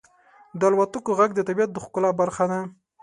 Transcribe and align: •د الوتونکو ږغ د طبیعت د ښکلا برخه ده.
•د 0.59 0.61
الوتونکو 0.69 1.11
ږغ 1.17 1.29
د 1.35 1.39
طبیعت 1.47 1.69
د 1.73 1.77
ښکلا 1.83 2.09
برخه 2.21 2.45
ده. 2.51 2.59